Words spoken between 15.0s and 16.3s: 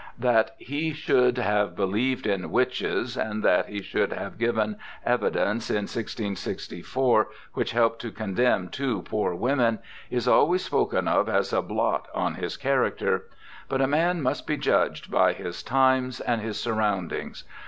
by his times